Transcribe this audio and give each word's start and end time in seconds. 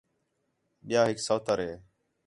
ٻِیا 0.87 1.01
ہِک 1.07 1.17
سوتر 1.27 1.57
ہِے 1.65 1.73